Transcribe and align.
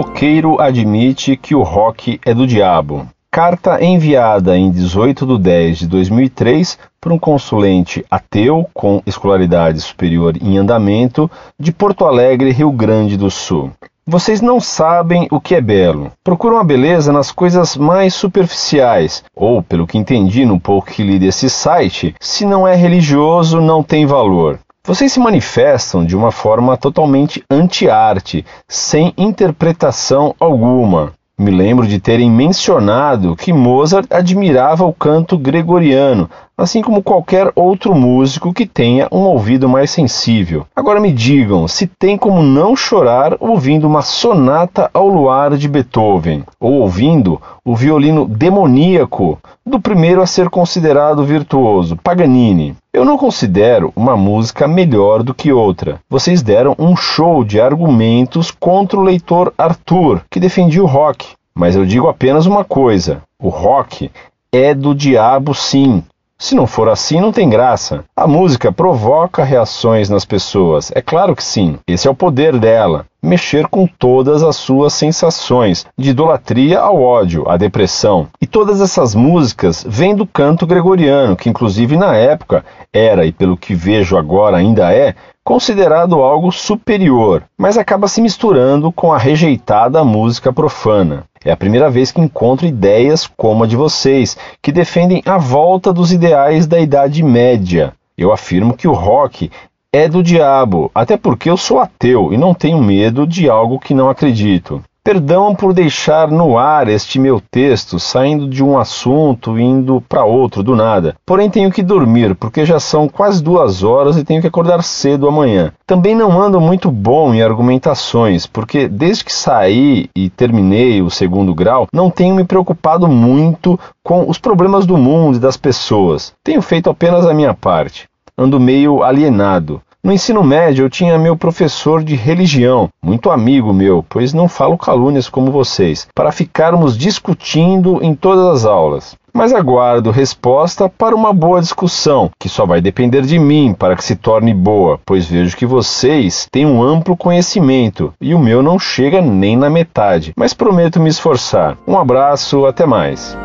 roqueiro 0.00 0.58
admite 0.58 1.36
que 1.36 1.54
o 1.54 1.62
rock 1.62 2.18
é 2.24 2.32
do 2.32 2.46
diabo. 2.46 3.06
Carta 3.30 3.84
enviada 3.84 4.56
em 4.56 4.70
18 4.70 5.26
de 5.26 5.38
10 5.38 5.78
de 5.80 5.86
2003 5.88 6.78
por 6.98 7.12
um 7.12 7.18
consulente 7.18 8.02
ateu 8.10 8.66
com 8.72 9.02
escolaridade 9.04 9.78
superior 9.78 10.38
em 10.40 10.56
andamento 10.56 11.30
de 11.58 11.70
Porto 11.70 12.06
Alegre, 12.06 12.50
Rio 12.50 12.72
Grande 12.72 13.18
do 13.18 13.30
Sul. 13.30 13.72
Vocês 14.06 14.40
não 14.40 14.58
sabem 14.58 15.28
o 15.30 15.38
que 15.38 15.54
é 15.54 15.60
belo. 15.60 16.10
Procuram 16.24 16.56
a 16.56 16.64
beleza 16.64 17.12
nas 17.12 17.30
coisas 17.30 17.76
mais 17.76 18.14
superficiais, 18.14 19.22
ou, 19.36 19.62
pelo 19.62 19.86
que 19.86 19.98
entendi 19.98 20.46
no 20.46 20.58
pouco 20.58 20.90
que 20.90 21.02
li 21.02 21.18
desse 21.18 21.50
site, 21.50 22.14
se 22.18 22.46
não 22.46 22.66
é 22.66 22.74
religioso, 22.74 23.60
não 23.60 23.82
tem 23.82 24.06
valor. 24.06 24.58
Vocês 24.90 25.12
se 25.12 25.20
manifestam 25.20 26.04
de 26.04 26.16
uma 26.16 26.32
forma 26.32 26.76
totalmente 26.76 27.44
anti-arte, 27.48 28.44
sem 28.66 29.14
interpretação 29.16 30.34
alguma. 30.40 31.12
Me 31.38 31.52
lembro 31.52 31.86
de 31.86 32.00
terem 32.00 32.28
mencionado 32.28 33.36
que 33.36 33.52
Mozart 33.52 34.08
admirava 34.10 34.84
o 34.84 34.92
canto 34.92 35.38
gregoriano, 35.38 36.28
assim 36.62 36.82
como 36.82 37.02
qualquer 37.02 37.50
outro 37.54 37.94
músico 37.94 38.52
que 38.52 38.66
tenha 38.66 39.08
um 39.10 39.20
ouvido 39.20 39.68
mais 39.68 39.90
sensível. 39.90 40.66
Agora 40.76 41.00
me 41.00 41.12
digam 41.12 41.66
se 41.66 41.86
tem 41.86 42.16
como 42.16 42.42
não 42.42 42.76
chorar 42.76 43.36
ouvindo 43.40 43.86
uma 43.86 44.02
sonata 44.02 44.90
ao 44.92 45.08
luar 45.08 45.56
de 45.56 45.68
Beethoven, 45.68 46.44
ou 46.60 46.74
ouvindo 46.80 47.40
o 47.64 47.74
violino 47.74 48.26
demoníaco 48.26 49.38
do 49.64 49.80
primeiro 49.80 50.20
a 50.20 50.26
ser 50.26 50.50
considerado 50.50 51.24
virtuoso, 51.24 51.96
Paganini. 51.96 52.74
Eu 52.92 53.04
não 53.04 53.16
considero 53.16 53.92
uma 53.94 54.16
música 54.16 54.66
melhor 54.66 55.22
do 55.22 55.32
que 55.32 55.52
outra. 55.52 56.00
Vocês 56.10 56.42
deram 56.42 56.74
um 56.78 56.96
show 56.96 57.44
de 57.44 57.60
argumentos 57.60 58.50
contra 58.50 58.98
o 58.98 59.02
leitor 59.02 59.54
Arthur, 59.56 60.22
que 60.28 60.40
defendia 60.40 60.82
o 60.82 60.86
rock. 60.86 61.28
Mas 61.54 61.76
eu 61.76 61.86
digo 61.86 62.08
apenas 62.08 62.46
uma 62.46 62.64
coisa: 62.64 63.22
o 63.40 63.48
rock 63.48 64.10
é 64.52 64.74
do 64.74 64.94
diabo 64.94 65.54
sim. 65.54 66.02
Se 66.40 66.54
não 66.54 66.66
for 66.66 66.88
assim, 66.88 67.20
não 67.20 67.32
tem 67.32 67.50
graça. 67.50 68.02
A 68.16 68.26
música 68.26 68.72
provoca 68.72 69.44
reações 69.44 70.08
nas 70.08 70.24
pessoas, 70.24 70.90
é 70.94 71.02
claro 71.02 71.36
que 71.36 71.44
sim. 71.44 71.78
Esse 71.86 72.08
é 72.08 72.10
o 72.10 72.14
poder 72.14 72.58
dela. 72.58 73.04
Mexer 73.22 73.66
com 73.68 73.86
todas 73.86 74.42
as 74.42 74.56
suas 74.56 74.94
sensações, 74.94 75.84
de 75.98 76.08
idolatria 76.08 76.80
ao 76.80 76.98
ódio, 77.02 77.46
à 77.46 77.58
depressão. 77.58 78.26
E 78.40 78.46
todas 78.46 78.80
essas 78.80 79.14
músicas 79.14 79.84
vêm 79.86 80.16
do 80.16 80.26
canto 80.26 80.66
gregoriano, 80.66 81.36
que 81.36 81.50
inclusive 81.50 81.94
na 81.94 82.16
época 82.16 82.64
era, 82.90 83.26
e 83.26 83.32
pelo 83.32 83.58
que 83.58 83.74
vejo 83.74 84.16
agora 84.16 84.56
ainda 84.56 84.90
é, 84.90 85.14
considerado 85.50 86.22
algo 86.22 86.52
superior, 86.52 87.42
mas 87.58 87.76
acaba 87.76 88.06
se 88.06 88.22
misturando 88.22 88.92
com 88.92 89.12
a 89.12 89.18
rejeitada 89.18 90.04
música 90.04 90.52
profana. 90.52 91.24
É 91.44 91.50
a 91.50 91.56
primeira 91.56 91.90
vez 91.90 92.12
que 92.12 92.20
encontro 92.20 92.68
ideias 92.68 93.26
como 93.26 93.64
a 93.64 93.66
de 93.66 93.74
vocês, 93.74 94.38
que 94.62 94.70
defendem 94.70 95.20
a 95.26 95.38
volta 95.38 95.92
dos 95.92 96.12
ideais 96.12 96.68
da 96.68 96.78
Idade 96.78 97.20
Média. 97.24 97.92
Eu 98.16 98.30
afirmo 98.30 98.76
que 98.76 98.86
o 98.86 98.92
rock 98.92 99.50
é 99.92 100.06
do 100.06 100.22
diabo, 100.22 100.88
até 100.94 101.16
porque 101.16 101.50
eu 101.50 101.56
sou 101.56 101.80
ateu 101.80 102.32
e 102.32 102.38
não 102.38 102.54
tenho 102.54 102.80
medo 102.80 103.26
de 103.26 103.50
algo 103.50 103.80
que 103.80 103.92
não 103.92 104.08
acredito. 104.08 104.80
Perdão 105.02 105.54
por 105.54 105.72
deixar 105.72 106.30
no 106.30 106.58
ar 106.58 106.86
este 106.86 107.18
meu 107.18 107.40
texto, 107.50 107.98
saindo 107.98 108.46
de 108.46 108.62
um 108.62 108.78
assunto 108.78 109.58
indo 109.58 110.02
para 110.06 110.26
outro 110.26 110.62
do 110.62 110.76
nada. 110.76 111.16
Porém, 111.24 111.48
tenho 111.48 111.70
que 111.70 111.82
dormir, 111.82 112.34
porque 112.34 112.66
já 112.66 112.78
são 112.78 113.08
quase 113.08 113.42
duas 113.42 113.82
horas 113.82 114.18
e 114.18 114.24
tenho 114.24 114.42
que 114.42 114.46
acordar 114.46 114.82
cedo 114.82 115.26
amanhã. 115.26 115.72
Também 115.86 116.14
não 116.14 116.40
ando 116.40 116.60
muito 116.60 116.90
bom 116.90 117.32
em 117.32 117.42
argumentações, 117.42 118.46
porque 118.46 118.88
desde 118.88 119.24
que 119.24 119.32
saí 119.32 120.10
e 120.14 120.28
terminei 120.28 121.00
o 121.00 121.08
segundo 121.08 121.54
grau, 121.54 121.86
não 121.92 122.10
tenho 122.10 122.34
me 122.34 122.44
preocupado 122.44 123.08
muito 123.08 123.80
com 124.04 124.28
os 124.28 124.38
problemas 124.38 124.84
do 124.84 124.98
mundo 124.98 125.36
e 125.36 125.40
das 125.40 125.56
pessoas. 125.56 126.34
Tenho 126.44 126.60
feito 126.60 126.90
apenas 126.90 127.24
a 127.24 127.32
minha 127.32 127.54
parte. 127.54 128.06
Ando 128.36 128.60
meio 128.60 129.02
alienado. 129.02 129.80
No 130.02 130.10
ensino 130.10 130.42
médio, 130.42 130.86
eu 130.86 130.90
tinha 130.90 131.18
meu 131.18 131.36
professor 131.36 132.02
de 132.02 132.16
religião, 132.16 132.88
muito 133.02 133.30
amigo 133.30 133.70
meu, 133.70 134.02
pois 134.08 134.32
não 134.32 134.48
falo 134.48 134.78
calúnias 134.78 135.28
como 135.28 135.52
vocês, 135.52 136.08
para 136.14 136.32
ficarmos 136.32 136.96
discutindo 136.96 138.02
em 138.02 138.14
todas 138.14 138.46
as 138.46 138.64
aulas. 138.64 139.14
Mas 139.30 139.52
aguardo 139.52 140.10
resposta 140.10 140.88
para 140.88 141.14
uma 141.14 141.34
boa 141.34 141.60
discussão, 141.60 142.30
que 142.40 142.48
só 142.48 142.64
vai 142.64 142.80
depender 142.80 143.20
de 143.22 143.38
mim 143.38 143.74
para 143.78 143.94
que 143.94 144.02
se 144.02 144.16
torne 144.16 144.54
boa, 144.54 144.98
pois 145.04 145.26
vejo 145.26 145.54
que 145.54 145.66
vocês 145.66 146.48
têm 146.50 146.64
um 146.64 146.82
amplo 146.82 147.14
conhecimento 147.14 148.14
e 148.18 148.34
o 148.34 148.38
meu 148.38 148.62
não 148.62 148.78
chega 148.78 149.20
nem 149.20 149.54
na 149.54 149.68
metade. 149.68 150.32
Mas 150.34 150.54
prometo 150.54 150.98
me 150.98 151.10
esforçar. 151.10 151.76
Um 151.86 151.98
abraço, 151.98 152.64
até 152.64 152.86
mais. 152.86 153.36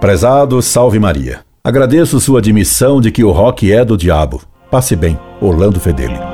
Prezado 0.00 0.60
Salve 0.60 0.98
Maria. 0.98 1.47
Agradeço 1.62 2.20
sua 2.20 2.38
admissão 2.38 3.00
de 3.00 3.10
que 3.10 3.24
o 3.24 3.30
rock 3.30 3.72
é 3.72 3.84
do 3.84 3.96
diabo. 3.96 4.42
Passe 4.70 4.94
bem, 4.94 5.18
Orlando 5.40 5.80
Fedeli. 5.80 6.27